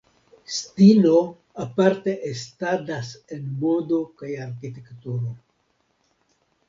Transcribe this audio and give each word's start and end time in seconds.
Stilo 0.59 1.17
aparte 1.65 2.15
estadas 2.31 3.11
en 3.35 3.45
modo 3.65 4.01
kaj 4.23 4.33
arkitekturo. 4.47 5.35